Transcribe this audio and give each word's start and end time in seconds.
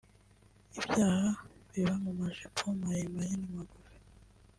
Ibyaha 0.79 1.29
biba 1.69 1.95
mu 2.03 2.11
majipo 2.19 2.61
maremare 2.79 3.33
n’amagufi 3.41 3.95